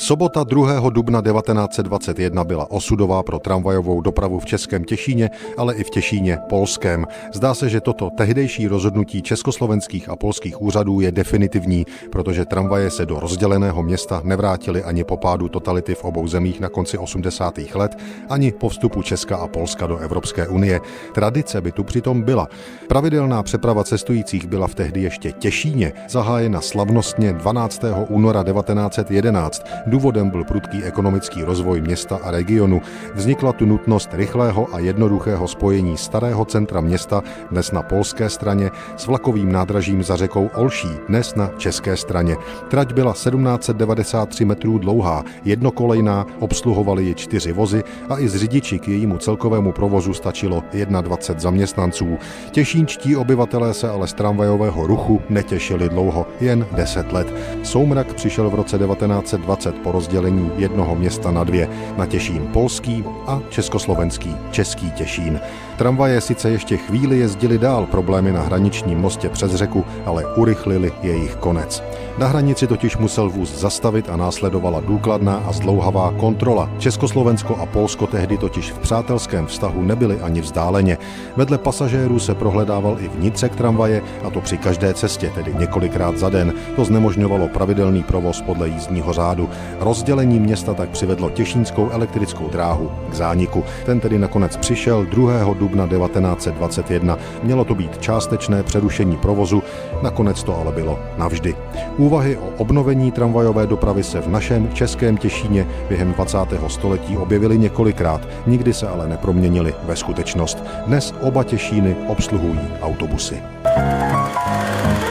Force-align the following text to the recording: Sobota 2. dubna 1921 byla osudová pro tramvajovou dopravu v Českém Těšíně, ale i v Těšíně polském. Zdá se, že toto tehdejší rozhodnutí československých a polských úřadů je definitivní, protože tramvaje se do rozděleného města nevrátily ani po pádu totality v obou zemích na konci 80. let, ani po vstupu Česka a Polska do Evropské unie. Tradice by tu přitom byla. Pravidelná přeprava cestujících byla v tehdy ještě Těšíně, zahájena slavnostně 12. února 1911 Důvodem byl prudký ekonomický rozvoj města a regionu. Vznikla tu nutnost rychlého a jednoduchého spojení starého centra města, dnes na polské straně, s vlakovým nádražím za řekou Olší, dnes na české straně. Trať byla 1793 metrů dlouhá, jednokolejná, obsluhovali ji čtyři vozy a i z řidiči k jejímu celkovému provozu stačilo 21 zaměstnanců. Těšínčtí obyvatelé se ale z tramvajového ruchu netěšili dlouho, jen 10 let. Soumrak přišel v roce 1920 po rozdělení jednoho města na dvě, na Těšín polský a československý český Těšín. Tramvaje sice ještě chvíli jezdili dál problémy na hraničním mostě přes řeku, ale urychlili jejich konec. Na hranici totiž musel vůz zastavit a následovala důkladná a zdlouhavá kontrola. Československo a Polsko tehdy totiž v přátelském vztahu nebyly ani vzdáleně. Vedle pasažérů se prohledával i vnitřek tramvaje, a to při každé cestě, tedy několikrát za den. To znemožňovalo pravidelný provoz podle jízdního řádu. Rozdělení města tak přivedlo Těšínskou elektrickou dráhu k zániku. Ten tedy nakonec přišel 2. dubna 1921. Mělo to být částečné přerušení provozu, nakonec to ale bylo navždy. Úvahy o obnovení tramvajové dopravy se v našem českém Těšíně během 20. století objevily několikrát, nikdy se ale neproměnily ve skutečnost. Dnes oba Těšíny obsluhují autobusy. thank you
Sobota 0.00 0.44
2. 0.44 0.90
dubna 0.90 1.22
1921 1.22 2.44
byla 2.44 2.70
osudová 2.70 3.22
pro 3.22 3.38
tramvajovou 3.38 4.00
dopravu 4.00 4.38
v 4.38 4.44
Českém 4.44 4.84
Těšíně, 4.84 5.30
ale 5.56 5.74
i 5.74 5.84
v 5.84 5.90
Těšíně 5.90 6.38
polském. 6.48 7.06
Zdá 7.34 7.54
se, 7.54 7.68
že 7.68 7.80
toto 7.80 8.10
tehdejší 8.10 8.66
rozhodnutí 8.66 9.22
československých 9.22 10.08
a 10.08 10.16
polských 10.16 10.62
úřadů 10.62 11.00
je 11.00 11.12
definitivní, 11.12 11.86
protože 12.12 12.44
tramvaje 12.44 12.90
se 12.90 13.06
do 13.06 13.20
rozděleného 13.20 13.82
města 13.82 14.20
nevrátily 14.24 14.82
ani 14.82 15.04
po 15.04 15.16
pádu 15.16 15.48
totality 15.48 15.94
v 15.94 16.04
obou 16.04 16.26
zemích 16.26 16.60
na 16.60 16.68
konci 16.68 16.98
80. 16.98 17.58
let, 17.74 17.98
ani 18.28 18.52
po 18.52 18.68
vstupu 18.68 19.02
Česka 19.02 19.36
a 19.36 19.48
Polska 19.48 19.86
do 19.86 19.98
Evropské 19.98 20.48
unie. 20.48 20.80
Tradice 21.14 21.60
by 21.60 21.72
tu 21.72 21.84
přitom 21.84 22.22
byla. 22.22 22.48
Pravidelná 22.88 23.42
přeprava 23.42 23.84
cestujících 23.84 24.46
byla 24.46 24.66
v 24.66 24.74
tehdy 24.74 25.02
ještě 25.02 25.32
Těšíně, 25.32 25.92
zahájena 26.08 26.60
slavnostně 26.60 27.32
12. 27.32 27.82
února 28.08 28.44
1911 28.44 29.62
Důvodem 29.90 30.30
byl 30.30 30.44
prudký 30.44 30.84
ekonomický 30.84 31.42
rozvoj 31.42 31.80
města 31.80 32.18
a 32.22 32.30
regionu. 32.30 32.82
Vznikla 33.14 33.52
tu 33.52 33.66
nutnost 33.66 34.08
rychlého 34.12 34.74
a 34.74 34.78
jednoduchého 34.78 35.48
spojení 35.48 35.96
starého 35.96 36.44
centra 36.44 36.80
města, 36.80 37.22
dnes 37.50 37.72
na 37.72 37.82
polské 37.82 38.30
straně, 38.30 38.70
s 38.96 39.06
vlakovým 39.06 39.52
nádražím 39.52 40.02
za 40.02 40.16
řekou 40.16 40.50
Olší, 40.54 40.88
dnes 41.08 41.34
na 41.34 41.50
české 41.56 41.96
straně. 41.96 42.36
Trať 42.68 42.92
byla 42.92 43.12
1793 43.12 44.44
metrů 44.44 44.78
dlouhá, 44.78 45.24
jednokolejná, 45.44 46.26
obsluhovali 46.38 47.04
ji 47.04 47.14
čtyři 47.14 47.52
vozy 47.52 47.84
a 48.08 48.18
i 48.18 48.28
z 48.28 48.36
řidiči 48.36 48.78
k 48.78 48.88
jejímu 48.88 49.18
celkovému 49.18 49.72
provozu 49.72 50.14
stačilo 50.14 50.62
21 51.00 51.40
zaměstnanců. 51.40 52.18
Těšínčtí 52.50 53.16
obyvatelé 53.16 53.74
se 53.74 53.90
ale 53.90 54.06
z 54.06 54.12
tramvajového 54.12 54.86
ruchu 54.86 55.20
netěšili 55.28 55.88
dlouho, 55.88 56.26
jen 56.40 56.66
10 56.72 57.12
let. 57.12 57.34
Soumrak 57.62 58.14
přišel 58.14 58.50
v 58.50 58.54
roce 58.54 58.78
1920 58.78 59.79
po 59.82 59.92
rozdělení 59.92 60.50
jednoho 60.56 60.94
města 60.94 61.30
na 61.30 61.44
dvě, 61.44 61.68
na 61.96 62.06
Těšín 62.06 62.46
polský 62.52 63.04
a 63.26 63.40
československý 63.50 64.36
český 64.50 64.90
Těšín. 64.90 65.40
Tramvaje 65.76 66.20
sice 66.20 66.50
ještě 66.50 66.76
chvíli 66.76 67.18
jezdili 67.18 67.58
dál 67.58 67.86
problémy 67.86 68.32
na 68.32 68.42
hraničním 68.42 68.98
mostě 68.98 69.28
přes 69.28 69.54
řeku, 69.54 69.84
ale 70.06 70.26
urychlili 70.36 70.92
jejich 71.02 71.36
konec. 71.36 71.82
Na 72.18 72.26
hranici 72.26 72.66
totiž 72.66 72.96
musel 72.96 73.30
vůz 73.30 73.60
zastavit 73.60 74.08
a 74.08 74.16
následovala 74.16 74.80
důkladná 74.80 75.36
a 75.46 75.52
zdlouhavá 75.52 76.14
kontrola. 76.20 76.70
Československo 76.78 77.56
a 77.56 77.66
Polsko 77.66 78.06
tehdy 78.06 78.38
totiž 78.38 78.72
v 78.72 78.78
přátelském 78.78 79.46
vztahu 79.46 79.82
nebyly 79.82 80.20
ani 80.20 80.40
vzdáleně. 80.40 80.98
Vedle 81.36 81.58
pasažérů 81.58 82.18
se 82.18 82.34
prohledával 82.34 82.96
i 83.00 83.08
vnitřek 83.08 83.56
tramvaje, 83.56 84.02
a 84.24 84.30
to 84.30 84.40
při 84.40 84.58
každé 84.58 84.94
cestě, 84.94 85.32
tedy 85.34 85.54
několikrát 85.58 86.18
za 86.18 86.28
den. 86.28 86.52
To 86.76 86.84
znemožňovalo 86.84 87.48
pravidelný 87.48 88.02
provoz 88.02 88.42
podle 88.42 88.68
jízdního 88.68 89.12
řádu. 89.12 89.48
Rozdělení 89.80 90.40
města 90.40 90.74
tak 90.74 90.88
přivedlo 90.88 91.30
Těšínskou 91.30 91.90
elektrickou 91.90 92.48
dráhu 92.48 92.90
k 93.10 93.14
zániku. 93.14 93.64
Ten 93.86 94.00
tedy 94.00 94.18
nakonec 94.18 94.56
přišel 94.56 95.06
2. 95.06 95.54
dubna 95.58 95.86
1921. 95.86 97.18
Mělo 97.42 97.64
to 97.64 97.74
být 97.74 97.98
částečné 97.98 98.62
přerušení 98.62 99.16
provozu, 99.16 99.62
nakonec 100.02 100.42
to 100.42 100.58
ale 100.58 100.72
bylo 100.72 100.98
navždy. 101.18 101.56
Úvahy 101.96 102.36
o 102.36 102.48
obnovení 102.56 103.12
tramvajové 103.12 103.66
dopravy 103.66 104.02
se 104.02 104.20
v 104.20 104.28
našem 104.28 104.68
českém 104.72 105.16
Těšíně 105.16 105.66
během 105.88 106.12
20. 106.12 106.38
století 106.68 107.16
objevily 107.16 107.58
několikrát, 107.58 108.28
nikdy 108.46 108.72
se 108.72 108.88
ale 108.88 109.08
neproměnily 109.08 109.74
ve 109.84 109.96
skutečnost. 109.96 110.64
Dnes 110.86 111.14
oba 111.20 111.44
Těšíny 111.44 111.96
obsluhují 112.08 112.60
autobusy. 112.82 113.42
thank 113.62 115.04
you 115.04 115.09